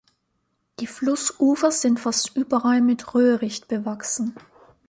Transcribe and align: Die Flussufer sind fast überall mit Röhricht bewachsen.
Die 0.79 0.87
Flussufer 0.87 1.69
sind 1.71 1.99
fast 1.99 2.35
überall 2.35 2.81
mit 2.81 3.13
Röhricht 3.13 3.67
bewachsen. 3.67 4.33